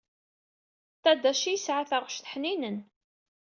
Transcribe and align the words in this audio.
Tadashi 1.03 1.51
yesɛa 1.53 1.83
taɣect 1.89 2.27
ḥninen. 2.31 2.77